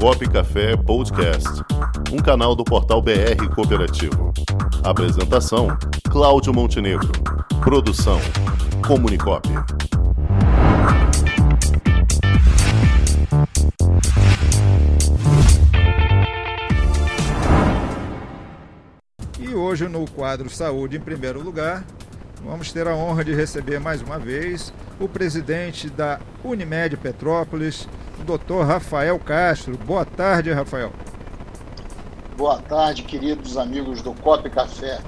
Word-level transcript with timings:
Comunicop 0.00 0.28
Café 0.30 0.76
Podcast, 0.76 1.48
um 2.12 2.18
canal 2.18 2.54
do 2.54 2.64
portal 2.64 3.00
BR 3.00 3.48
Cooperativo. 3.54 4.32
Apresentação: 4.82 5.68
Cláudio 6.10 6.52
Montenegro. 6.52 7.10
Produção: 7.62 8.18
Comunicop. 8.86 9.48
E 19.38 19.54
hoje, 19.54 19.88
no 19.88 20.10
quadro 20.10 20.50
Saúde 20.50 20.96
em 20.96 21.00
Primeiro 21.00 21.40
Lugar, 21.42 21.84
vamos 22.44 22.72
ter 22.72 22.86
a 22.86 22.94
honra 22.94 23.24
de 23.24 23.34
receber 23.34 23.80
mais 23.80 24.02
uma 24.02 24.18
vez 24.18 24.72
o 25.00 25.08
presidente 25.08 25.88
da 25.88 26.20
Unimed 26.44 26.96
Petrópolis, 26.96 27.88
doutor 28.22 28.64
Rafael 28.64 29.18
Castro. 29.18 29.76
Boa 29.78 30.04
tarde, 30.04 30.52
Rafael. 30.52 30.92
Boa 32.36 32.60
tarde, 32.62 33.02
queridos 33.02 33.56
amigos 33.56 34.02
do 34.02 34.12
Cop 34.14 34.48
Café. 34.50 35.00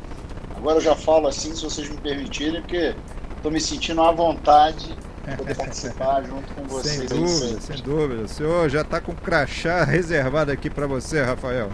Agora 0.56 0.78
eu 0.78 0.80
já 0.80 0.94
falo 0.94 1.26
assim, 1.28 1.54
se 1.54 1.64
vocês 1.64 1.88
me 1.88 1.96
permitirem, 1.98 2.60
porque 2.62 2.94
estou 3.36 3.50
me 3.50 3.60
sentindo 3.60 4.00
à 4.02 4.10
vontade 4.12 4.96
de 5.28 5.36
poder 5.36 5.54
participar 5.56 6.22
junto 6.24 6.52
com 6.54 6.64
vocês. 6.64 6.96
Sem 6.96 7.06
dúvida, 7.06 7.60
sem 7.60 7.76
dúvida. 7.82 8.22
O 8.22 8.28
senhor 8.28 8.68
já 8.68 8.80
está 8.80 9.00
com 9.00 9.14
crachá 9.14 9.84
reservado 9.84 10.50
aqui 10.50 10.70
para 10.70 10.86
você, 10.86 11.22
Rafael. 11.22 11.70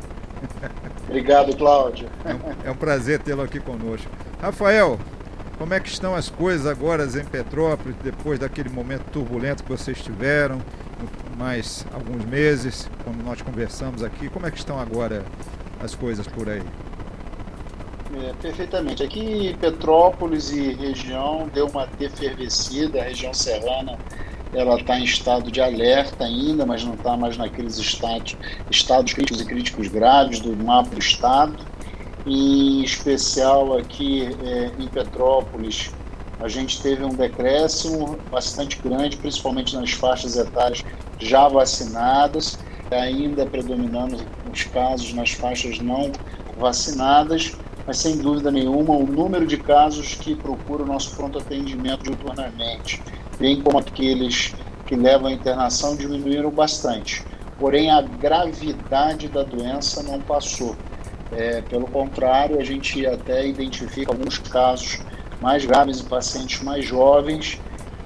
Obrigado, 1.07 1.57
Cláudio. 1.57 2.09
É 2.25 2.35
um, 2.35 2.69
é 2.69 2.71
um 2.71 2.77
prazer 2.77 3.21
tê-lo 3.21 3.43
aqui 3.43 3.61
conosco. 3.61 4.11
Rafael, 4.41 4.99
como 5.59 5.75
é 5.75 5.81
que 5.81 5.89
estão 5.89 6.15
as 6.15 6.29
coisas 6.29 6.67
agora 6.67 7.05
em 7.05 7.25
Petrópolis, 7.25 7.95
depois 8.03 8.39
daquele 8.39 8.69
momento 8.69 9.05
turbulento 9.13 9.63
que 9.63 9.71
vocês 9.71 10.01
tiveram, 10.01 10.61
mais 11.43 11.85
alguns 11.93 12.25
meses, 12.25 12.89
quando 13.03 13.21
nós 13.25 13.43
conversamos 13.43 14.05
aqui, 14.05 14.29
como 14.29 14.47
é 14.47 14.51
que 14.51 14.59
estão 14.59 14.79
agora 14.79 15.25
as 15.83 15.93
coisas 15.93 16.25
por 16.25 16.49
aí? 16.49 16.63
É, 18.15 18.33
perfeitamente. 18.41 19.03
Aqui 19.03 19.57
Petrópolis 19.61 20.53
e 20.53 20.73
região 20.75 21.51
deu 21.53 21.67
uma 21.67 21.89
defervescida, 21.99 23.01
a 23.01 23.05
região 23.05 23.35
serrana 23.35 23.99
ela 24.55 24.79
está 24.79 25.01
em 25.01 25.05
estado 25.05 25.51
de 25.51 25.61
alerta 25.61 26.25
ainda, 26.25 26.65
mas 26.65 26.85
não 26.85 26.95
está 26.95 27.17
mais 27.17 27.37
naqueles 27.37 27.77
estados, 27.77 28.37
estados 28.71 29.13
críticos 29.13 29.41
e 29.41 29.45
críticos 29.45 29.89
graves 29.89 30.39
do 30.39 30.55
mapa 30.57 30.91
do 30.91 30.99
estado. 31.01 31.57
Em 32.25 32.85
especial 32.85 33.77
aqui 33.79 34.29
é, 34.45 34.71
em 34.79 34.87
Petrópolis, 34.87 35.91
a 36.39 36.47
gente 36.47 36.81
teve 36.81 37.03
um 37.03 37.15
decréscimo 37.15 38.17
bastante 38.31 38.79
grande, 38.79 39.17
principalmente 39.17 39.75
nas 39.75 39.91
faixas 39.91 40.37
etárias 40.37 40.85
já 41.25 41.49
vacinadas, 41.49 42.59
ainda 42.91 43.47
predominando 43.47 44.19
os 44.53 44.65
casos 44.65 45.13
nas 45.15 45.33
faixas 45.33 45.81
não 45.81 46.13
vacinadas, 46.59 47.57
mas 47.87 47.99
sem 47.99 48.19
dúvida 48.19 48.51
nenhuma 48.51 48.95
o 48.95 49.07
número 49.07 49.47
de 49.47 49.57
casos 49.57 50.15
que 50.15 50.35
procuram 50.35 50.85
o 50.85 50.89
nosso 50.89 51.17
pronto 51.17 51.39
atendimento 51.39 52.05
diuturnamente, 52.05 53.03
bem 53.39 53.61
como 53.61 53.79
aqueles 53.79 54.55
que 54.87 54.95
levam 54.95 55.29
à 55.29 55.33
internação, 55.33 55.97
diminuíram 55.97 56.51
bastante. 56.51 57.25
Porém, 57.59 57.91
a 57.91 58.03
gravidade 58.03 59.29
da 59.29 59.43
doença 59.43 60.03
não 60.03 60.21
passou. 60.21 60.77
É, 61.31 61.63
pelo 61.63 61.87
contrário, 61.87 62.61
a 62.61 62.65
gente 62.65 63.07
até 63.07 63.47
identifica 63.47 64.13
alguns 64.13 64.39
casos 64.39 65.01
mais 65.41 65.65
graves 65.65 66.01
em 66.01 66.05
pacientes 66.05 66.63
mais 66.63 66.85
jovens, 66.85 67.59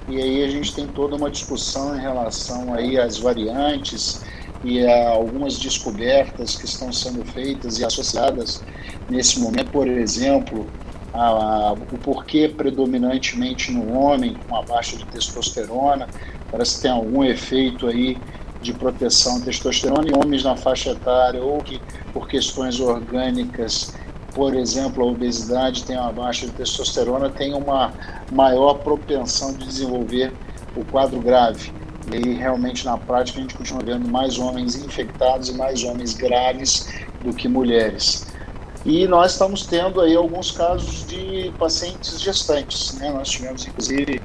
e 0.07 0.21
aí 0.21 0.43
a 0.43 0.49
gente 0.49 0.73
tem 0.73 0.87
toda 0.87 1.15
uma 1.15 1.29
discussão 1.29 1.95
em 1.95 1.99
relação 1.99 2.73
aí 2.73 2.97
às 2.97 3.17
variantes 3.17 4.21
e 4.63 4.85
a 4.85 5.09
algumas 5.09 5.57
descobertas 5.57 6.55
que 6.55 6.65
estão 6.65 6.91
sendo 6.91 7.23
feitas 7.25 7.79
e 7.79 7.85
associadas 7.85 8.63
nesse 9.09 9.39
momento, 9.39 9.69
por 9.71 9.87
exemplo, 9.87 10.65
a, 11.13 11.27
a, 11.27 11.73
o 11.73 11.97
porquê 12.01 12.47
predominantemente 12.47 13.71
no 13.71 13.93
homem 13.97 14.35
com 14.47 14.55
a 14.55 14.63
baixa 14.63 14.95
de 14.95 15.05
testosterona, 15.05 16.07
parece 16.51 16.77
que 16.77 16.81
tem 16.83 16.91
algum 16.91 17.23
efeito 17.23 17.87
aí 17.87 18.17
de 18.61 18.73
proteção 18.73 19.37
à 19.37 19.41
testosterona 19.41 20.09
em 20.09 20.15
homens 20.15 20.43
na 20.43 20.55
faixa 20.55 20.91
etária 20.91 21.41
ou 21.41 21.61
que 21.61 21.81
por 22.13 22.27
questões 22.27 22.79
orgânicas, 22.79 23.93
por 24.37 24.53
exemplo, 24.53 25.03
a 25.03 25.07
obesidade 25.07 25.83
tem 25.83 25.97
uma 25.97 26.11
baixa 26.11 26.45
de 26.45 26.51
testosterona, 26.51 27.27
tem 27.27 27.55
uma 27.55 27.91
maior 28.31 28.75
propensão 28.75 29.51
de 29.51 29.65
desenvolver 29.65 30.31
o 30.75 30.85
quadro 30.85 31.19
grave. 31.19 31.73
E 32.13 32.17
aí, 32.17 32.33
realmente, 32.35 32.85
na 32.85 32.99
prática, 32.99 33.39
a 33.39 33.41
gente 33.41 33.55
continua 33.55 33.81
vendo 33.83 34.07
mais 34.07 34.37
homens 34.37 34.75
infectados 34.75 35.49
e 35.49 35.53
mais 35.55 35.83
homens 35.83 36.13
graves 36.13 36.87
do 37.23 37.33
que 37.33 37.47
mulheres. 37.47 38.27
E 38.85 39.07
nós 39.07 39.31
estamos 39.31 39.65
tendo 39.65 39.99
aí 40.01 40.15
alguns 40.15 40.51
casos 40.51 41.07
de 41.07 41.51
pacientes 41.57 42.21
gestantes. 42.21 42.93
Né? 42.93 43.11
Nós 43.11 43.29
tivemos, 43.29 43.65
inclusive, 43.65 44.21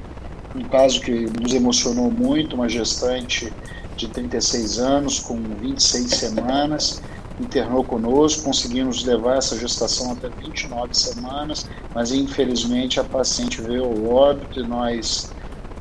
um 0.55 0.63
caso 0.65 1.01
que 1.01 1.25
nos 1.41 1.55
emocionou 1.55 2.11
muito, 2.11 2.55
uma 2.55 2.69
gestante 2.69 3.51
de 3.97 4.07
36 4.09 4.77
anos, 4.77 5.19
com 5.19 5.41
26 5.41 6.07
semanas, 6.07 7.01
internou 7.39 7.83
conosco, 7.83 8.43
conseguimos 8.43 9.03
levar 9.03 9.37
essa 9.37 9.57
gestação 9.57 10.11
até 10.11 10.29
29 10.29 10.93
semanas, 10.93 11.67
mas 11.93 12.11
infelizmente 12.11 12.99
a 12.99 13.03
paciente 13.03 13.61
veio 13.61 13.85
ao 13.85 14.05
óbito 14.13 14.59
e 14.59 14.63
nós 14.63 15.31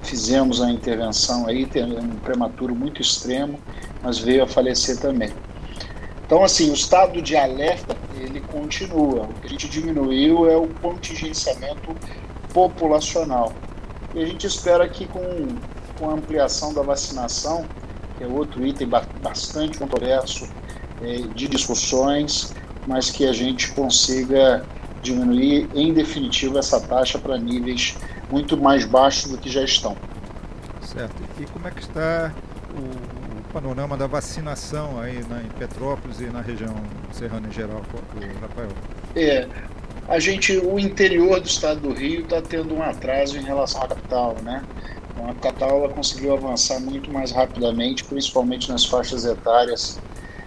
fizemos 0.03 0.61
a 0.61 0.71
intervenção 0.71 1.47
aí, 1.47 1.67
tendo 1.67 1.99
um 1.99 2.17
prematuro 2.17 2.75
muito 2.75 3.01
extremo, 3.01 3.59
mas 4.03 4.19
veio 4.19 4.43
a 4.43 4.47
falecer 4.47 4.99
também. 4.99 5.31
Então, 6.27 6.43
assim, 6.43 6.71
o 6.71 6.75
estado 6.75 7.21
de 7.21 7.37
alerta, 7.37 7.97
ele 8.17 8.41
continua. 8.41 9.25
O 9.25 9.35
que 9.35 9.47
a 9.47 9.51
gente 9.51 9.69
diminuiu 9.69 10.51
é 10.51 10.57
o 10.57 10.67
contingenciamento 10.81 11.95
populacional. 12.53 13.53
E 14.15 14.23
a 14.23 14.27
gente 14.27 14.47
espera 14.47 14.89
que 14.89 15.07
com, 15.07 15.49
com 15.99 16.11
a 16.11 16.15
ampliação 16.15 16.73
da 16.73 16.83
vacinação, 16.83 17.67
que 18.17 18.25
é 18.25 18.27
outro 18.27 18.67
item 18.67 18.89
bastante 19.23 19.79
controverso 19.79 20.49
de 21.35 21.49
discussões, 21.49 22.55
mas 22.87 23.11
que 23.11 23.27
a 23.27 23.33
gente 23.33 23.73
consiga 23.73 24.65
diminuir, 25.03 25.69
em 25.75 25.93
definitivo, 25.93 26.59
essa 26.59 26.81
taxa 26.81 27.19
para 27.19 27.37
níveis 27.37 27.97
muito 28.31 28.57
mais 28.57 28.85
baixos 28.85 29.31
do 29.31 29.39
que 29.39 29.51
já 29.51 29.63
estão. 29.63 29.97
Certo. 30.83 31.17
E 31.41 31.45
como 31.47 31.67
é 31.69 31.71
que 31.71 31.81
está 31.81 32.33
o 32.71 33.53
panorama 33.53 33.97
da 33.97 34.07
vacinação 34.07 35.01
aí 35.01 35.25
na, 35.29 35.43
em 35.43 35.49
Petrópolis 35.59 36.21
e 36.21 36.25
na 36.25 36.41
região 36.41 36.75
serrana 37.13 37.49
em 37.49 37.53
geral, 37.53 37.83
Rafael? 38.41 38.69
É, 39.15 39.47
a 40.09 40.19
gente, 40.19 40.57
o 40.57 40.79
interior 40.79 41.41
do 41.41 41.47
estado 41.47 41.81
do 41.81 41.93
Rio 41.93 42.23
está 42.23 42.41
tendo 42.41 42.75
um 42.75 42.83
atraso 42.83 43.37
em 43.37 43.43
relação 43.43 43.83
à 43.83 43.89
capital, 43.89 44.37
né? 44.43 44.65
Então, 45.13 45.31
a 45.31 45.35
capital 45.35 45.71
ela 45.79 45.89
conseguiu 45.91 46.35
avançar 46.35 46.81
muito 46.81 47.11
mais 47.13 47.31
rapidamente, 47.33 48.05
principalmente 48.05 48.71
nas 48.71 48.85
faixas 48.85 49.25
etárias 49.25 49.99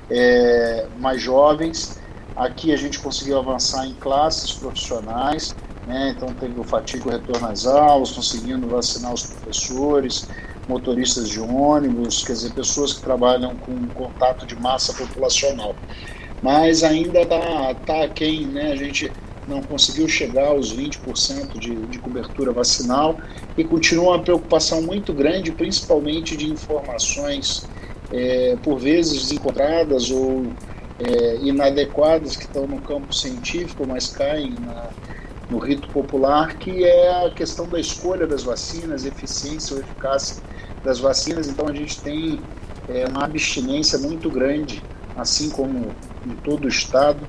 é, 0.09 0.87
mais 0.99 1.21
jovens. 1.21 1.99
Aqui 2.35 2.73
a 2.73 2.75
gente 2.75 2.99
conseguiu 2.99 3.39
avançar 3.39 3.87
em 3.87 3.93
classes 3.93 4.51
profissionais, 4.51 5.55
né? 5.87 6.13
então 6.15 6.33
teve 6.33 6.59
o 6.59 6.63
fatigo 6.63 7.09
retorno 7.09 7.47
às 7.47 7.65
aulas, 7.65 8.11
conseguindo 8.11 8.67
vacinar 8.67 9.13
os 9.13 9.23
professores, 9.23 10.27
motoristas 10.67 11.29
de 11.29 11.39
ônibus, 11.39 12.23
quer 12.23 12.33
dizer, 12.33 12.51
pessoas 12.53 12.93
que 12.93 13.01
trabalham 13.01 13.55
com 13.55 13.87
contato 13.89 14.45
de 14.45 14.55
massa 14.55 14.93
populacional. 14.93 15.75
Mas 16.41 16.83
ainda 16.83 17.21
está 17.21 17.73
tá 17.85 18.03
aquém, 18.03 18.45
né? 18.45 18.71
a 18.71 18.75
gente 18.75 19.11
não 19.47 19.61
conseguiu 19.61 20.07
chegar 20.07 20.47
aos 20.47 20.75
20% 20.75 21.57
de, 21.59 21.75
de 21.85 21.99
cobertura 21.99 22.51
vacinal 22.51 23.17
e 23.57 23.63
continua 23.63 24.15
uma 24.15 24.19
preocupação 24.19 24.81
muito 24.81 25.13
grande, 25.13 25.51
principalmente 25.51 26.35
de 26.35 26.49
informações 26.49 27.67
é, 28.11 28.57
por 28.63 28.77
vezes 28.77 29.23
desencontradas 29.23 30.11
ou 30.11 30.47
é, 30.99 31.37
inadequadas 31.37 32.35
que 32.35 32.43
estão 32.43 32.67
no 32.67 32.79
campo 32.81 33.13
científico, 33.13 33.85
mas 33.87 34.07
caem 34.07 34.55
na, 34.59 34.89
no 35.49 35.57
rito 35.57 35.87
popular, 35.89 36.55
que 36.57 36.83
é 36.83 37.25
a 37.25 37.29
questão 37.29 37.67
da 37.67 37.79
escolha 37.79 38.25
das 38.25 38.43
vacinas, 38.43 39.05
eficiência 39.05 39.75
ou 39.75 39.81
eficácia 39.81 40.41
das 40.83 40.99
vacinas. 40.99 41.47
Então 41.47 41.67
a 41.67 41.73
gente 41.73 41.99
tem 42.01 42.39
é, 42.89 43.05
uma 43.07 43.25
abstinência 43.25 43.99
muito 43.99 44.29
grande, 44.29 44.81
assim 45.15 45.49
como 45.49 45.91
em 46.25 46.35
todo 46.43 46.65
o 46.65 46.67
estado, 46.67 47.19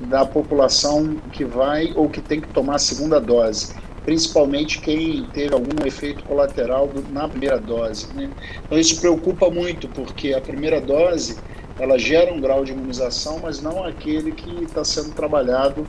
da 0.00 0.26
população 0.26 1.16
que 1.32 1.44
vai 1.44 1.92
ou 1.94 2.08
que 2.08 2.20
tem 2.20 2.40
que 2.40 2.48
tomar 2.48 2.76
a 2.76 2.78
segunda 2.78 3.20
dose 3.20 3.72
principalmente 4.04 4.80
quem 4.80 5.24
teve 5.32 5.54
algum 5.54 5.86
efeito 5.86 6.22
colateral 6.24 6.88
do, 6.88 7.02
na 7.12 7.28
primeira 7.28 7.58
dose. 7.58 8.12
Né? 8.14 8.30
Então 8.64 8.78
isso 8.78 9.00
preocupa 9.00 9.50
muito, 9.50 9.88
porque 9.88 10.34
a 10.34 10.40
primeira 10.40 10.80
dose 10.80 11.38
ela 11.78 11.98
gera 11.98 12.32
um 12.32 12.40
grau 12.40 12.64
de 12.64 12.72
imunização, 12.72 13.40
mas 13.42 13.60
não 13.60 13.84
aquele 13.84 14.32
que 14.32 14.64
está 14.64 14.84
sendo 14.84 15.12
trabalhado 15.14 15.86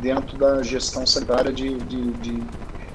dentro 0.00 0.36
da 0.36 0.62
gestão 0.62 1.06
sanitária 1.06 1.52
de, 1.52 1.76
de, 1.78 2.12
de 2.14 2.42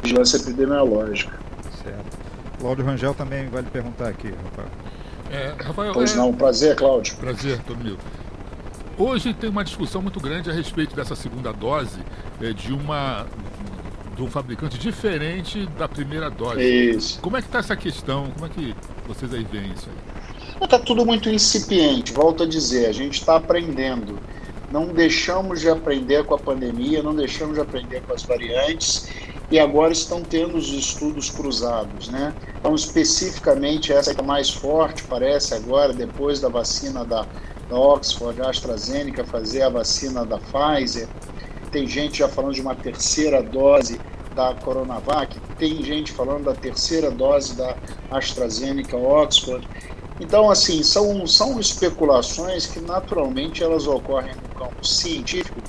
vigilância 0.01 0.37
epidemiológica. 0.37 1.39
Certo. 1.83 2.17
Cláudio 2.59 2.85
Rangel 2.85 3.13
também 3.13 3.47
vai 3.47 3.61
lhe 3.61 3.69
perguntar 3.69 4.09
aqui, 4.09 4.33
Rafael. 4.43 4.69
É, 5.31 5.63
Rafael, 5.63 5.93
pois 5.93 6.13
é... 6.13 6.17
não, 6.17 6.33
prazer, 6.33 6.75
Cláudio. 6.75 7.15
Prazer, 7.17 7.59
todo 7.65 7.83
meu. 7.83 7.97
Hoje 8.97 9.33
tem 9.33 9.49
uma 9.49 9.63
discussão 9.63 10.01
muito 10.01 10.19
grande 10.19 10.49
a 10.49 10.53
respeito 10.53 10.95
dessa 10.95 11.15
segunda 11.15 11.51
dose 11.51 11.99
é, 12.41 12.51
de 12.51 12.73
uma 12.73 13.25
de 14.15 14.21
um 14.21 14.29
fabricante 14.29 14.77
diferente 14.77 15.65
da 15.77 15.87
primeira 15.87 16.29
dose. 16.29 16.61
Isso. 16.61 17.19
Como 17.21 17.37
é 17.37 17.41
que 17.41 17.47
está 17.47 17.59
essa 17.59 17.75
questão? 17.75 18.29
Como 18.31 18.45
é 18.45 18.49
que 18.49 18.75
vocês 19.07 19.33
aí 19.33 19.43
veem 19.43 19.71
isso 19.73 19.87
aí? 19.89 20.63
Está 20.63 20.77
tudo 20.77 21.05
muito 21.05 21.29
incipiente, 21.29 22.13
volto 22.13 22.43
a 22.43 22.45
dizer, 22.45 22.87
a 22.87 22.91
gente 22.91 23.19
está 23.19 23.37
aprendendo. 23.37 24.19
Não 24.71 24.87
deixamos 24.87 25.59
de 25.59 25.69
aprender 25.69 26.23
com 26.23 26.35
a 26.35 26.37
pandemia, 26.37 27.01
não 27.01 27.15
deixamos 27.15 27.55
de 27.55 27.61
aprender 27.61 28.01
com 28.03 28.13
as 28.13 28.23
variantes 28.23 29.09
e 29.51 29.59
agora 29.59 29.91
estão 29.91 30.21
tendo 30.21 30.57
os 30.57 30.69
estudos 30.69 31.29
cruzados, 31.29 32.07
né? 32.07 32.33
Então, 32.57 32.73
especificamente, 32.73 33.91
essa 33.91 34.11
é 34.11 34.15
a 34.17 34.23
mais 34.23 34.49
forte, 34.49 35.03
parece 35.03 35.53
agora, 35.53 35.91
depois 35.91 36.39
da 36.39 36.47
vacina 36.47 37.03
da, 37.03 37.25
da 37.69 37.77
Oxford, 37.77 38.39
da 38.39 38.49
AstraZeneca, 38.49 39.25
fazer 39.25 39.63
a 39.63 39.69
vacina 39.69 40.25
da 40.25 40.37
Pfizer. 40.37 41.07
Tem 41.71 41.87
gente 41.87 42.19
já 42.19 42.27
falando 42.27 42.53
de 42.53 42.61
uma 42.61 42.75
terceira 42.75 43.41
dose 43.41 43.99
da 44.35 44.53
Coronavac, 44.55 45.39
tem 45.57 45.83
gente 45.83 46.11
falando 46.11 46.45
da 46.45 46.53
terceira 46.53 47.11
dose 47.11 47.55
da 47.55 47.75
AstraZeneca 48.09 48.97
Oxford. 48.97 49.67
Então, 50.19 50.49
assim, 50.49 50.83
são, 50.83 51.25
são 51.25 51.59
especulações 51.59 52.65
que 52.67 52.79
naturalmente 52.79 53.63
elas 53.63 53.87
ocorrem 53.87 54.33
no 54.35 54.59
campo 54.59 54.85
científico 54.85 55.59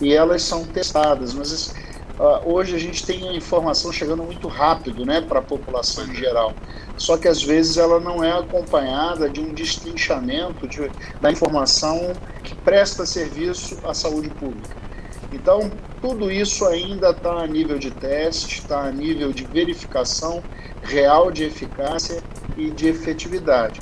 e 0.00 0.12
elas 0.12 0.42
são 0.42 0.64
testadas, 0.64 1.34
mas 1.34 1.74
Uh, 2.18 2.50
hoje 2.50 2.74
a 2.74 2.78
gente 2.78 3.04
tem 3.04 3.28
a 3.28 3.32
informação 3.34 3.92
chegando 3.92 4.22
muito 4.22 4.48
rápido 4.48 5.04
né, 5.04 5.20
para 5.20 5.40
a 5.40 5.42
população 5.42 6.06
em 6.06 6.14
geral. 6.14 6.54
Só 6.96 7.18
que 7.18 7.28
às 7.28 7.42
vezes 7.42 7.76
ela 7.76 8.00
não 8.00 8.24
é 8.24 8.32
acompanhada 8.32 9.28
de 9.28 9.38
um 9.38 9.52
destrinchamento 9.52 10.66
de, 10.66 10.90
da 11.20 11.30
informação 11.30 12.14
que 12.42 12.54
presta 12.54 13.04
serviço 13.04 13.78
à 13.84 13.92
saúde 13.92 14.30
pública. 14.30 14.85
Então, 15.32 15.70
tudo 16.00 16.30
isso 16.30 16.64
ainda 16.66 17.10
está 17.10 17.32
a 17.32 17.46
nível 17.46 17.78
de 17.78 17.90
teste, 17.90 18.60
está 18.60 18.84
a 18.84 18.92
nível 18.92 19.32
de 19.32 19.44
verificação 19.44 20.42
real 20.82 21.30
de 21.30 21.44
eficácia 21.44 22.22
e 22.56 22.70
de 22.70 22.88
efetividade. 22.88 23.80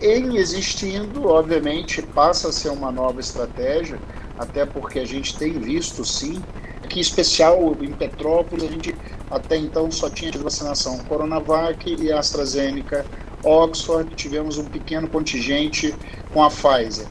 Ele 0.00 0.38
existindo, 0.38 1.28
obviamente, 1.28 2.02
passa 2.02 2.48
a 2.48 2.52
ser 2.52 2.70
uma 2.70 2.90
nova 2.90 3.20
estratégia, 3.20 3.98
até 4.36 4.66
porque 4.66 4.98
a 4.98 5.04
gente 5.04 5.36
tem 5.36 5.52
visto, 5.52 6.04
sim, 6.04 6.42
que 6.88 6.98
em 6.98 7.02
especial 7.02 7.76
em 7.80 7.92
Petrópolis, 7.92 8.64
a 8.64 8.68
gente 8.68 8.96
até 9.30 9.56
então 9.56 9.90
só 9.90 10.08
tinha 10.08 10.30
de 10.30 10.38
vacinação 10.38 10.98
Coronavac 11.00 11.96
e 12.00 12.10
AstraZeneca. 12.10 13.04
Oxford, 13.44 14.12
tivemos 14.16 14.58
um 14.58 14.64
pequeno 14.64 15.06
contingente 15.06 15.94
com 16.32 16.42
a 16.42 16.50
Pfizer. 16.50 17.06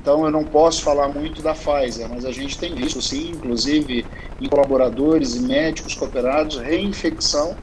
Então 0.00 0.24
eu 0.24 0.30
não 0.30 0.44
posso 0.44 0.82
falar 0.82 1.08
muito 1.08 1.42
da 1.42 1.54
Pfizer, 1.54 2.08
mas 2.08 2.24
a 2.24 2.32
gente 2.32 2.58
tem 2.58 2.74
visto 2.74 3.02
sim, 3.02 3.32
inclusive 3.32 4.06
em 4.40 4.48
colaboradores 4.48 5.34
e 5.34 5.40
médicos 5.40 5.94
cooperados, 5.94 6.56
reinfecção 6.56 7.54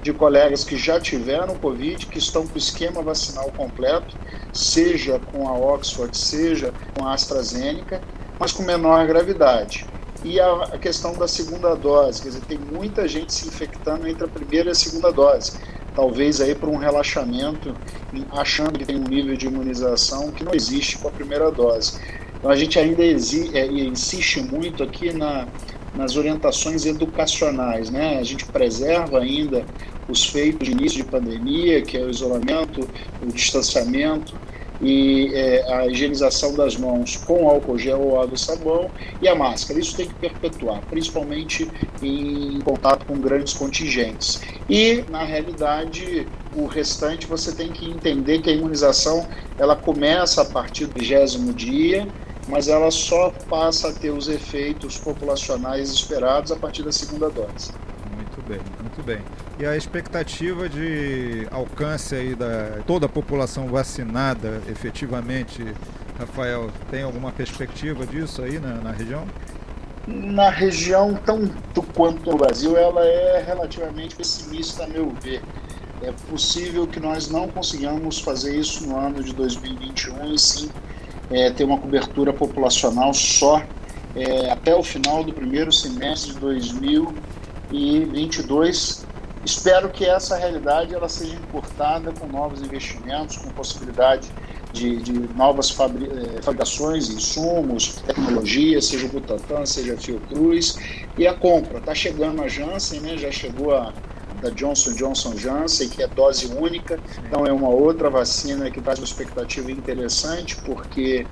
de 0.00 0.12
colegas 0.12 0.64
que 0.64 0.76
já 0.76 1.00
tiveram 1.00 1.56
Covid, 1.56 2.06
que 2.06 2.18
estão 2.18 2.46
com 2.46 2.54
o 2.54 2.58
esquema 2.58 3.02
vacinal 3.02 3.50
completo, 3.56 4.16
seja 4.52 5.18
com 5.32 5.48
a 5.48 5.52
Oxford, 5.52 6.16
seja 6.16 6.72
com 6.96 7.06
a 7.06 7.12
AstraZeneca, 7.12 8.00
mas 8.38 8.52
com 8.52 8.62
menor 8.62 9.06
gravidade. 9.06 9.84
E 10.22 10.38
a, 10.38 10.78
questão 10.80 11.14
da 11.14 11.26
segunda 11.26 11.74
dose, 11.74 12.22
quer 12.22 12.28
dizer, 12.28 12.42
tem 12.42 12.58
muita 12.58 13.08
gente 13.08 13.32
se 13.32 13.48
infectando 13.48 14.06
entre 14.06 14.24
a 14.24 14.28
primeira 14.28 14.68
e 14.68 14.72
a 14.72 14.74
segunda 14.74 15.10
dose. 15.10 15.58
Talvez 15.94 16.40
aí 16.40 16.54
por 16.54 16.68
um 16.68 16.76
relaxamento, 16.76 17.74
achando 18.30 18.78
que 18.78 18.84
tem 18.84 18.96
um 18.96 19.04
nível 19.04 19.36
de 19.36 19.46
imunização 19.46 20.30
que 20.30 20.44
não 20.44 20.54
existe 20.54 20.98
com 20.98 21.08
a 21.08 21.10
primeira 21.10 21.50
dose. 21.50 21.98
Então 22.38 22.50
a 22.50 22.56
gente 22.56 22.78
ainda 22.78 23.02
é, 23.04 23.66
insiste 23.66 24.40
muito 24.40 24.82
aqui 24.82 25.12
na, 25.12 25.46
nas 25.94 26.16
orientações 26.16 26.86
educacionais, 26.86 27.90
né? 27.90 28.18
A 28.18 28.22
gente 28.22 28.46
preserva 28.46 29.18
ainda 29.18 29.64
os 30.08 30.24
feitos 30.24 30.66
de 30.66 30.72
início 30.72 30.98
de 30.98 31.04
pandemia, 31.04 31.82
que 31.82 31.96
é 31.96 32.00
o 32.00 32.10
isolamento, 32.10 32.88
o 33.22 33.26
distanciamento, 33.26 34.34
e 34.80 35.30
é, 35.34 35.74
a 35.74 35.86
higienização 35.86 36.54
das 36.54 36.76
mãos 36.76 37.16
com 37.16 37.48
álcool 37.48 37.78
gel 37.78 38.00
ou 38.00 38.20
água 38.20 38.34
e 38.34 38.38
sabão 38.38 38.90
e 39.20 39.28
a 39.28 39.34
máscara. 39.34 39.78
Isso 39.78 39.96
tem 39.96 40.06
que 40.06 40.14
perpetuar, 40.14 40.80
principalmente 40.88 41.70
em 42.02 42.60
contato 42.60 43.04
com 43.04 43.18
grandes 43.18 43.52
contingentes. 43.52 44.40
E, 44.68 45.04
na 45.10 45.22
realidade, 45.22 46.26
o 46.54 46.66
restante 46.66 47.26
você 47.26 47.52
tem 47.52 47.70
que 47.70 47.88
entender 47.88 48.40
que 48.40 48.50
a 48.50 48.52
imunização 48.52 49.26
ela 49.58 49.76
começa 49.76 50.42
a 50.42 50.44
partir 50.44 50.86
do 50.86 50.98
vigésimo 50.98 51.52
dia, 51.52 52.06
mas 52.48 52.68
ela 52.68 52.90
só 52.90 53.32
passa 53.48 53.88
a 53.88 53.92
ter 53.92 54.10
os 54.10 54.28
efeitos 54.28 54.98
populacionais 54.98 55.90
esperados 55.90 56.50
a 56.50 56.56
partir 56.56 56.82
da 56.82 56.90
segunda 56.90 57.28
dose. 57.28 57.70
Muito 58.20 58.42
bem, 58.46 58.60
muito 58.80 59.02
bem. 59.02 59.18
E 59.58 59.64
a 59.64 59.76
expectativa 59.76 60.68
de 60.68 61.46
alcance 61.50 62.14
aí 62.14 62.34
da 62.34 62.80
toda 62.86 63.06
a 63.06 63.08
população 63.08 63.68
vacinada 63.68 64.60
efetivamente, 64.68 65.64
Rafael, 66.18 66.70
tem 66.90 67.02
alguma 67.02 67.32
perspectiva 67.32 68.06
disso 68.06 68.42
aí 68.42 68.58
na, 68.58 68.74
na 68.74 68.92
região? 68.92 69.24
Na 70.06 70.50
região, 70.50 71.18
tanto 71.24 71.82
quanto 71.94 72.30
no 72.30 72.36
Brasil, 72.36 72.76
ela 72.76 73.04
é 73.04 73.42
relativamente 73.46 74.14
pessimista, 74.14 74.84
a 74.84 74.86
meu 74.86 75.10
ver. 75.22 75.42
É 76.02 76.12
possível 76.30 76.86
que 76.86 76.98
nós 76.98 77.28
não 77.28 77.48
consigamos 77.48 78.20
fazer 78.20 78.56
isso 78.56 78.86
no 78.86 78.98
ano 78.98 79.22
de 79.22 79.34
2021 79.34 80.34
e 80.34 80.38
sim 80.38 80.70
é, 81.30 81.50
ter 81.50 81.64
uma 81.64 81.78
cobertura 81.78 82.32
populacional 82.32 83.12
só 83.12 83.62
é, 84.16 84.50
até 84.50 84.74
o 84.74 84.82
final 84.82 85.22
do 85.22 85.32
primeiro 85.32 85.70
semestre 85.72 86.32
de 86.32 86.38
2022 87.70 89.08
Espero 89.44 89.88
que 89.88 90.04
essa 90.04 90.36
realidade 90.36 90.94
ela 90.94 91.08
seja 91.08 91.34
encurtada 91.34 92.12
com 92.12 92.26
novos 92.26 92.60
investimentos, 92.60 93.38
com 93.38 93.48
possibilidade 93.50 94.28
de, 94.70 94.96
de 94.96 95.12
novas 95.34 95.70
fabri 95.70 96.06
eh, 96.06 96.42
fabricações, 96.42 97.08
insumos, 97.08 97.96
tecnologia, 98.06 98.82
seja 98.82 99.06
o 99.06 99.08
Butantan, 99.08 99.64
seja 99.64 99.94
a 99.94 99.96
Fiocruz, 99.96 100.76
e 101.16 101.26
a 101.26 101.32
compra. 101.32 101.78
Está 101.78 101.94
chegando 101.94 102.42
a 102.42 102.48
Janssen, 102.48 103.00
né? 103.00 103.16
já 103.16 103.30
chegou 103.32 103.74
a 103.74 103.92
da 104.42 104.50
Johnson 104.50 104.92
Johnson 104.92 105.36
Janssen, 105.36 105.88
que 105.88 106.02
é 106.02 106.06
dose 106.06 106.46
única, 106.46 106.98
então 107.26 107.46
é 107.46 107.52
uma 107.52 107.68
outra 107.68 108.08
vacina 108.08 108.70
que 108.70 108.80
traz 108.80 108.98
uma 108.98 109.04
expectativa 109.04 109.70
interessante, 109.70 110.56
porque 110.64 111.26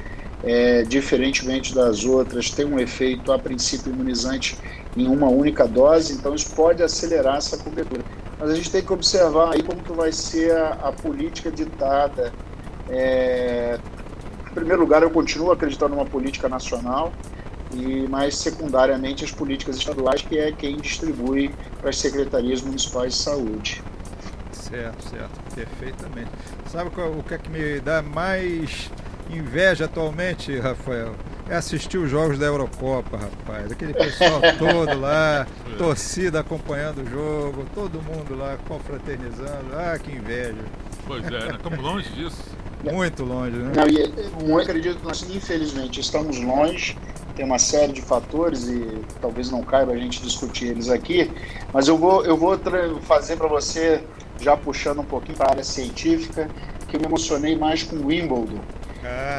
é, 0.44 0.82
diferentemente 0.82 1.74
das 1.74 2.04
outras, 2.04 2.50
tem 2.50 2.64
um 2.64 2.78
efeito 2.78 3.32
a 3.32 3.38
princípio 3.38 3.92
imunizante 3.92 4.56
em 4.96 5.06
uma 5.08 5.28
única 5.28 5.66
dose, 5.66 6.12
então 6.12 6.34
isso 6.34 6.54
pode 6.54 6.82
acelerar 6.82 7.36
essa 7.36 7.56
cobertura. 7.58 8.02
Mas 8.38 8.50
a 8.50 8.54
gente 8.54 8.70
tem 8.70 8.82
que 8.82 8.92
observar 8.92 9.54
aí 9.54 9.62
como 9.62 9.82
que 9.82 9.92
vai 9.92 10.12
ser 10.12 10.52
a, 10.52 10.70
a 10.84 10.92
política 10.92 11.50
ditada. 11.50 12.32
É, 12.88 13.78
em 14.50 14.54
primeiro 14.54 14.80
lugar, 14.80 15.02
eu 15.02 15.10
continuo 15.10 15.50
acreditando 15.50 15.94
numa 15.94 16.06
política 16.06 16.48
nacional, 16.48 17.12
e 17.72 18.08
mais 18.08 18.36
secundariamente 18.36 19.24
as 19.24 19.30
políticas 19.30 19.76
estaduais, 19.76 20.22
que 20.22 20.38
é 20.38 20.52
quem 20.52 20.76
distribui 20.76 21.50
para 21.80 21.90
as 21.90 21.98
secretarias 21.98 22.62
municipais 22.62 23.14
de 23.14 23.18
saúde. 23.18 23.82
Certo, 24.52 25.08
certo, 25.08 25.54
perfeitamente. 25.54 26.30
Sabe 26.70 26.90
qual, 26.90 27.10
o 27.10 27.22
que 27.22 27.34
é 27.34 27.38
que 27.38 27.50
me 27.50 27.80
dá 27.80 28.02
mais 28.02 28.90
inveja 29.30 29.86
atualmente, 29.86 30.58
Rafael? 30.58 31.14
é 31.48 31.56
assistir 31.56 31.98
os 31.98 32.10
jogos 32.10 32.38
da 32.38 32.46
Eurocopa, 32.46 33.16
rapaz. 33.16 33.72
Aquele 33.72 33.94
pessoal 33.94 34.40
todo 34.58 35.00
lá, 35.00 35.46
torcida 35.78 36.40
acompanhando 36.40 37.02
o 37.02 37.06
jogo, 37.06 37.66
todo 37.74 38.02
mundo 38.02 38.36
lá 38.36 38.58
confraternizando. 38.68 39.74
Ah, 39.74 39.98
que 39.98 40.12
inveja. 40.12 40.62
Pois 41.06 41.24
é, 41.24 41.30
né? 41.30 41.54
estamos 41.56 41.78
longe 41.78 42.08
disso. 42.10 42.42
Muito 42.84 43.24
longe, 43.24 43.56
né? 43.56 43.72
Não, 43.74 43.88
e 43.88 44.48
eu 44.48 44.58
acredito 44.58 44.98
que 44.98 45.06
nós, 45.06 45.22
infelizmente, 45.28 46.00
estamos 46.00 46.38
longe. 46.38 46.96
Tem 47.34 47.44
uma 47.44 47.58
série 47.58 47.92
de 47.92 48.02
fatores 48.02 48.68
e 48.68 49.00
talvez 49.20 49.50
não 49.50 49.62
caiba 49.62 49.92
a 49.92 49.96
gente 49.96 50.20
discutir 50.20 50.66
eles 50.66 50.88
aqui, 50.88 51.30
mas 51.72 51.86
eu 51.86 51.96
vou, 51.96 52.24
eu 52.24 52.36
vou 52.36 52.58
fazer 53.02 53.36
para 53.36 53.46
você, 53.46 54.02
já 54.40 54.56
puxando 54.56 55.00
um 55.00 55.04
pouquinho 55.04 55.38
para 55.38 55.46
a 55.46 55.50
área 55.52 55.64
científica, 55.64 56.50
que 56.88 56.96
eu 56.96 57.00
me 57.00 57.06
emocionei 57.06 57.56
mais 57.56 57.84
com 57.84 57.96
Wimbledon 58.04 58.60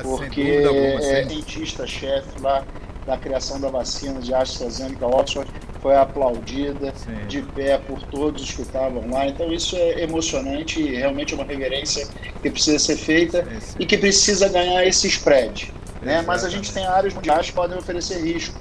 porque 0.01 0.41
é 0.41 1.23
cientista-chefe 1.27 2.39
lá 2.41 2.63
da 3.05 3.17
criação 3.17 3.59
da 3.59 3.69
vacina 3.69 4.19
de 4.19 4.33
AstraZeneca 4.33 5.07
Oxford 5.07 5.49
foi 5.81 5.95
aplaudida 5.95 6.93
sim. 6.95 7.27
de 7.27 7.41
pé 7.41 7.77
por 7.77 8.01
todos 8.03 8.51
que 8.51 8.61
estavam 8.61 9.09
lá. 9.09 9.27
Então 9.27 9.51
isso 9.51 9.75
é 9.75 10.03
emocionante 10.03 10.81
e 10.81 10.95
realmente 10.95 11.33
é 11.33 11.37
uma 11.37 11.45
reverência 11.45 12.07
que 12.41 12.49
precisa 12.49 12.77
ser 12.77 12.97
feita 12.97 13.43
sim, 13.43 13.59
sim. 13.59 13.75
e 13.79 13.85
que 13.85 13.97
precisa 13.97 14.49
ganhar 14.49 14.85
esse 14.85 15.07
spread. 15.07 15.73
Né? 16.01 16.23
Mas 16.25 16.43
a 16.43 16.49
gente 16.49 16.71
tem 16.71 16.85
áreas 16.85 17.13
mundiais 17.13 17.47
que 17.47 17.53
podem 17.53 17.77
oferecer 17.77 18.21
risco. 18.21 18.59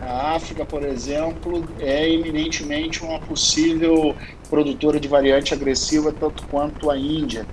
A 0.00 0.34
África, 0.34 0.64
por 0.64 0.84
exemplo, 0.84 1.66
é 1.80 2.08
eminentemente 2.08 3.02
uma 3.02 3.18
possível 3.18 4.14
produtora 4.48 5.00
de 5.00 5.08
variante 5.08 5.52
agressiva, 5.52 6.12
tanto 6.12 6.44
quanto 6.46 6.90
a 6.90 6.96
Índia. 6.96 7.46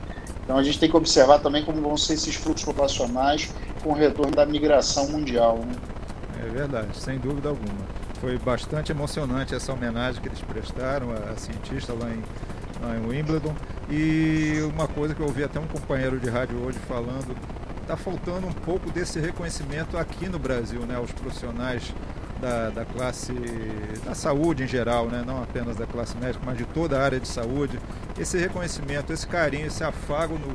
Então 0.44 0.58
a 0.58 0.64
gente 0.64 0.80
tem 0.80 0.90
que 0.90 0.98
observar 0.98 1.40
também 1.40 1.64
como 1.64 1.82
vão 1.82 1.98
ser 1.98 2.14
esses 2.14 2.36
fluxos 2.36 2.66
populacionais 2.66 3.50
com 3.82 3.90
o 3.90 3.94
retorno 3.94 4.32
da 4.32 4.46
migração 4.46 5.10
mundial. 5.10 5.58
Né? 5.58 5.76
É 6.44 6.50
verdade, 6.50 6.98
sem 6.98 7.18
dúvida 7.18 7.50
alguma. 7.50 8.04
Foi 8.20 8.38
bastante 8.38 8.92
emocionante 8.92 9.56
essa 9.56 9.74
homenagem 9.74 10.22
que 10.22 10.28
eles 10.28 10.40
prestaram 10.42 11.12
a, 11.12 11.38
cientista 11.38 11.94
lá 11.94 12.10
em, 12.10 12.24
lá 12.82 12.98
em 12.98 13.08
Wimbledon. 13.08 13.54
E 13.90 14.60
uma 14.74 14.88
coisa 14.88 15.14
que 15.14 15.22
eu 15.22 15.26
ouvi 15.26 15.44
até 15.44 15.60
um 15.60 15.68
companheiro 15.68 16.20
de 16.20 16.30
rádio 16.30 16.58
hoje 16.58 16.78
falando, 16.88 17.36
está 17.82 17.98
faltando 17.98 18.48
um 18.48 18.54
pouco 18.54 18.90
desse 18.92 19.20
reconhecimento 19.20 19.98
aqui 19.98 20.28
no 20.28 20.40
Brasil, 20.40 20.82
né, 20.82 20.96
aos 20.96 21.12
profissionais 21.12 21.94
da, 22.44 22.70
da, 22.70 22.86
classe 22.86 23.32
da 24.04 24.14
saúde 24.14 24.64
em 24.64 24.68
geral, 24.68 25.08
né? 25.08 25.24
não 25.26 25.42
apenas 25.42 25.78
da 25.78 25.86
classe 25.86 26.18
médica, 26.18 26.44
mas 26.46 26.58
de 26.58 26.66
toda 26.66 27.00
a 27.00 27.04
área 27.04 27.20
de 27.20 27.28
saúde. 27.28 27.80
Esse 28.20 28.38
reconhecimento, 28.38 29.14
esse 29.14 29.26
carinho, 29.26 29.68
esse 29.68 29.82
afago 29.82 30.38
no, 30.38 30.54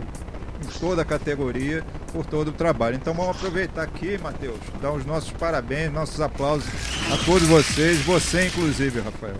em 0.63 0.79
toda 0.79 1.01
a 1.01 1.05
categoria 1.05 1.83
por 2.13 2.27
todo 2.27 2.49
o 2.49 2.53
trabalho. 2.53 2.97
Então 2.97 3.15
vamos 3.15 3.37
aproveitar 3.37 3.83
aqui, 3.83 4.19
Matheus, 4.19 4.59
dar 4.83 4.93
os 4.93 5.07
nossos 5.07 5.31
parabéns, 5.33 5.91
nossos 5.91 6.21
aplausos 6.21 6.69
a 7.11 7.25
todos 7.25 7.49
vocês, 7.49 8.01
você 8.03 8.49
inclusive, 8.49 9.01
Rafael. 9.01 9.37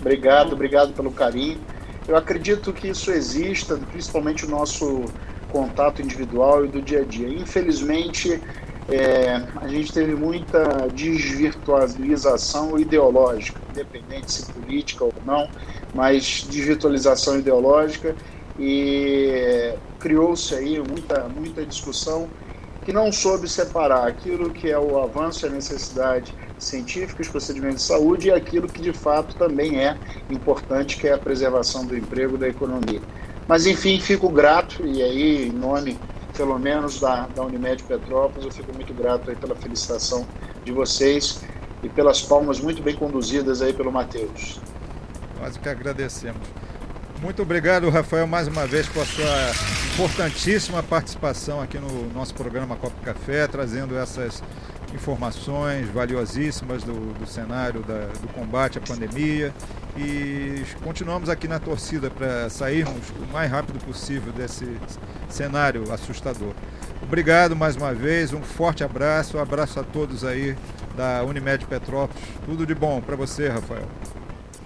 Obrigado, 0.00 0.54
obrigado 0.54 0.92
pelo 0.92 1.12
carinho. 1.12 1.60
Eu 2.08 2.16
acredito 2.16 2.72
que 2.72 2.88
isso 2.88 3.12
exista, 3.12 3.76
principalmente 3.76 4.44
o 4.44 4.48
nosso 4.48 5.04
contato 5.52 6.02
individual 6.02 6.64
e 6.64 6.68
do 6.68 6.82
dia 6.82 7.02
a 7.02 7.04
dia. 7.04 7.28
Infelizmente, 7.28 8.40
é, 8.88 9.42
a 9.56 9.68
gente 9.68 9.92
teve 9.92 10.14
muita 10.14 10.88
desvirtualização 10.92 12.78
ideológica, 12.78 13.60
independente 13.70 14.32
se 14.32 14.52
política 14.52 15.04
ou 15.04 15.14
não, 15.24 15.48
mas 15.94 16.46
desvirtualização 16.50 17.38
ideológica 17.38 18.14
e 18.58 19.74
criou-se 19.98 20.54
aí 20.54 20.78
muita, 20.78 21.28
muita 21.28 21.64
discussão 21.64 22.28
que 22.84 22.92
não 22.92 23.12
soube 23.12 23.48
separar 23.48 24.08
aquilo 24.08 24.50
que 24.50 24.68
é 24.68 24.78
o 24.78 24.98
avanço 24.98 25.46
e 25.46 25.48
a 25.48 25.52
necessidade 25.52 26.34
científica, 26.58 27.22
os 27.22 27.28
procedimentos 27.28 27.82
de 27.82 27.82
saúde 27.84 28.28
e 28.28 28.30
aquilo 28.32 28.68
que 28.68 28.82
de 28.82 28.92
fato 28.92 29.36
também 29.36 29.78
é 29.78 29.96
importante, 30.28 30.96
que 30.96 31.06
é 31.06 31.12
a 31.12 31.18
preservação 31.18 31.86
do 31.86 31.96
emprego 31.96 32.36
da 32.36 32.48
economia. 32.48 33.00
Mas 33.46 33.66
enfim, 33.66 34.00
fico 34.00 34.28
grato 34.28 34.84
e 34.84 35.02
aí, 35.02 35.48
em 35.48 35.52
nome 35.52 35.96
pelo 36.36 36.58
menos 36.58 37.00
da, 37.00 37.26
da 37.26 37.42
Unimed 37.42 37.82
Petrópolis. 37.82 38.44
Eu 38.44 38.52
fico 38.52 38.72
muito 38.74 38.92
grato 38.94 39.30
aí 39.30 39.36
pela 39.36 39.54
felicitação 39.54 40.26
de 40.64 40.72
vocês 40.72 41.42
e 41.82 41.88
pelas 41.88 42.22
palmas 42.22 42.60
muito 42.60 42.82
bem 42.82 42.94
conduzidas 42.94 43.62
aí 43.62 43.72
pelo 43.72 43.90
Matheus. 43.90 44.60
Nós 45.40 45.56
que 45.56 45.68
agradecemos. 45.68 46.40
Muito 47.20 47.42
obrigado, 47.42 47.88
Rafael, 47.88 48.26
mais 48.26 48.48
uma 48.48 48.66
vez 48.66 48.88
por 48.88 49.06
sua 49.06 49.52
importantíssima 49.94 50.82
participação 50.82 51.60
aqui 51.60 51.78
no 51.78 52.12
nosso 52.12 52.34
programa 52.34 52.74
Copa 52.74 52.96
Café, 53.04 53.46
trazendo 53.46 53.96
essas 53.96 54.42
informações 54.92 55.88
valiosíssimas 55.88 56.82
do, 56.82 57.14
do 57.14 57.26
cenário 57.26 57.80
da, 57.82 58.06
do 58.20 58.28
combate 58.34 58.78
à 58.78 58.80
pandemia 58.80 59.54
e 59.96 60.62
continuamos 60.82 61.28
aqui 61.28 61.46
na 61.46 61.58
torcida 61.58 62.10
para 62.10 62.48
sairmos 62.48 63.10
o 63.10 63.32
mais 63.32 63.50
rápido 63.50 63.78
possível 63.84 64.32
desse 64.32 64.66
cenário 65.28 65.92
assustador. 65.92 66.52
Obrigado 67.02 67.54
mais 67.54 67.76
uma 67.76 67.92
vez, 67.92 68.32
um 68.32 68.42
forte 68.42 68.82
abraço, 68.84 69.36
um 69.36 69.40
abraço 69.40 69.78
a 69.80 69.82
todos 69.82 70.24
aí 70.24 70.56
da 70.96 71.22
Unimed 71.24 71.66
Petrópolis. 71.66 72.22
Tudo 72.46 72.64
de 72.66 72.74
bom 72.74 73.00
para 73.00 73.16
você, 73.16 73.48
Rafael. 73.48 73.86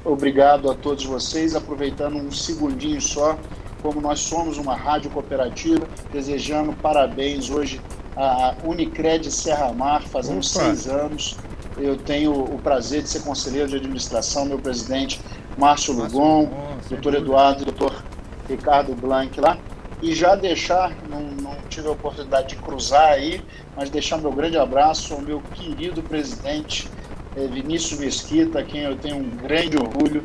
Obrigado 0.04 0.70
a 0.70 0.74
todos 0.74 1.04
vocês. 1.04 1.56
Aproveitando 1.56 2.16
um 2.16 2.30
segundinho 2.30 3.00
só, 3.00 3.36
como 3.82 4.00
nós 4.00 4.20
somos 4.20 4.58
uma 4.58 4.76
rádio 4.76 5.10
cooperativa, 5.10 5.86
desejando 6.12 6.72
parabéns 6.74 7.50
hoje 7.50 7.80
à 8.16 8.54
Unicred 8.64 9.30
Serra 9.30 9.72
Mar, 9.72 10.02
fazendo 10.02 10.36
Opa. 10.36 10.44
seis 10.44 10.86
anos. 10.86 11.36
Eu 11.78 11.96
tenho 11.96 12.32
o 12.32 12.58
prazer 12.58 13.02
de 13.02 13.08
ser 13.08 13.20
conselheiro 13.20 13.68
de 13.68 13.76
administração, 13.76 14.46
meu 14.46 14.58
presidente 14.58 15.20
Márcio 15.58 15.92
Lugon, 15.92 16.48
doutor 16.88 17.14
Eduardo 17.14 17.62
e 17.62 17.64
doutor 17.66 18.02
Ricardo 18.48 18.94
Blanc 18.94 19.38
lá. 19.40 19.58
E 20.02 20.14
já 20.14 20.34
deixar, 20.34 20.94
não, 21.08 21.20
não 21.20 21.56
tive 21.68 21.88
a 21.88 21.90
oportunidade 21.90 22.48
de 22.48 22.56
cruzar 22.56 23.12
aí, 23.12 23.42
mas 23.74 23.90
deixar 23.90 24.18
meu 24.18 24.32
grande 24.32 24.58
abraço 24.58 25.14
ao 25.14 25.20
meu 25.20 25.40
querido 25.54 26.02
presidente 26.02 26.88
é, 27.36 27.46
Vinícius 27.46 27.98
Mesquita, 28.00 28.60
a 28.60 28.62
quem 28.62 28.82
eu 28.82 28.96
tenho 28.96 29.16
um 29.16 29.28
grande 29.30 29.76
orgulho 29.76 30.24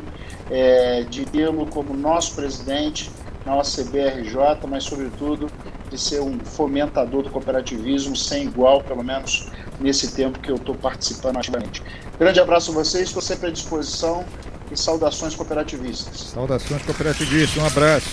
é, 0.49 1.03
de 1.03 1.25
tê-lo 1.25 1.65
como 1.67 1.93
nosso 1.93 2.35
presidente 2.35 3.09
na 3.45 3.55
OCBRJ, 3.57 4.35
mas 4.67 4.83
sobretudo 4.83 5.49
de 5.89 5.97
ser 5.97 6.21
um 6.21 6.39
fomentador 6.39 7.23
do 7.23 7.29
cooperativismo 7.29 8.15
sem 8.15 8.43
igual, 8.43 8.81
pelo 8.81 9.03
menos 9.03 9.49
nesse 9.81 10.11
tempo 10.11 10.39
que 10.39 10.51
eu 10.51 10.55
estou 10.55 10.75
participando 10.75 11.37
ativamente. 11.37 11.83
Grande 12.19 12.39
abraço 12.39 12.71
a 12.71 12.73
vocês, 12.73 13.07
estou 13.07 13.21
sempre 13.21 13.47
à 13.47 13.51
disposição 13.51 14.23
e 14.71 14.77
saudações 14.77 15.35
cooperativistas. 15.35 16.31
Saudações 16.33 16.81
cooperativistas, 16.83 17.61
um 17.61 17.65
abraço. 17.65 18.09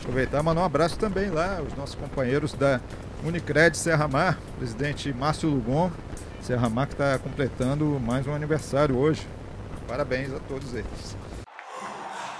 Aproveitar 0.00 0.40
e 0.40 0.42
mandar 0.42 0.60
um 0.60 0.64
abraço 0.64 0.98
também 0.98 1.30
lá 1.30 1.58
aos 1.58 1.74
nossos 1.74 1.94
companheiros 1.94 2.52
da 2.52 2.80
Unicred 3.24 3.76
Serra 3.76 4.06
Mar, 4.06 4.38
presidente 4.58 5.12
Márcio 5.12 5.48
Lugon, 5.48 5.90
Serra 6.42 6.68
Mar 6.68 6.86
que 6.86 6.94
está 6.94 7.18
completando 7.18 8.00
mais 8.04 8.26
um 8.26 8.34
aniversário 8.34 8.96
hoje. 8.96 9.26
Parabéns 9.88 10.32
a 10.32 10.38
todos 10.38 10.74
eles. 10.74 11.16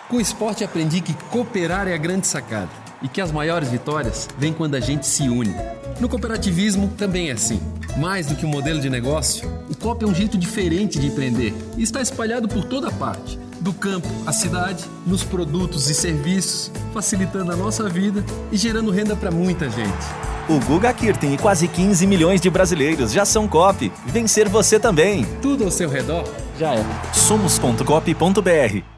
Com 0.08 0.16
o 0.16 0.20
esporte 0.20 0.62
aprendi 0.62 1.00
que 1.00 1.12
cooperar 1.30 1.88
é 1.88 1.94
a 1.94 1.96
grande 1.96 2.26
sacada 2.26 2.70
e 3.02 3.08
que 3.08 3.20
as 3.20 3.32
maiores 3.32 3.68
vitórias 3.68 4.28
vêm 4.38 4.52
quando 4.52 4.76
a 4.76 4.80
gente 4.80 5.06
se 5.06 5.28
une. 5.28 5.54
No 6.00 6.08
cooperativismo 6.08 6.88
também 6.96 7.30
é 7.30 7.32
assim. 7.32 7.61
Mais 7.96 8.26
do 8.26 8.34
que 8.34 8.44
um 8.44 8.48
modelo 8.48 8.80
de 8.80 8.90
negócio, 8.90 9.50
o 9.70 9.76
COP 9.76 10.04
é 10.04 10.08
um 10.08 10.14
jeito 10.14 10.36
diferente 10.36 10.98
de 10.98 11.06
empreender 11.06 11.54
e 11.76 11.82
está 11.82 12.00
espalhado 12.02 12.46
por 12.46 12.64
toda 12.64 12.90
parte 12.90 13.38
do 13.60 13.72
campo 13.72 14.06
à 14.26 14.32
cidade, 14.32 14.84
nos 15.06 15.24
produtos 15.24 15.88
e 15.88 15.94
serviços, 15.94 16.70
facilitando 16.92 17.52
a 17.52 17.56
nossa 17.56 17.88
vida 17.88 18.24
e 18.52 18.56
gerando 18.56 18.90
renda 18.90 19.16
para 19.16 19.30
muita 19.30 19.68
gente. 19.70 20.06
O 20.48 20.60
Guga 20.60 20.92
Kirten 20.92 21.34
e 21.34 21.38
quase 21.38 21.66
15 21.66 22.06
milhões 22.06 22.40
de 22.40 22.48
brasileiros 22.50 23.12
já 23.12 23.24
são 23.24 23.48
COP. 23.48 23.90
Vencer 24.06 24.48
você 24.48 24.78
também. 24.78 25.26
Tudo 25.42 25.64
ao 25.64 25.70
seu 25.70 25.88
redor 25.88 26.24
já 26.58 26.74
é. 26.74 26.84
Somos.cop.br 27.12 28.95